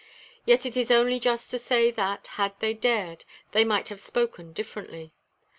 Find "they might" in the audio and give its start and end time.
3.51-3.89